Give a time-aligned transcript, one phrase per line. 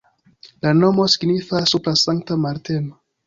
[0.65, 2.99] La nomo signifas supra Sankta Marteno.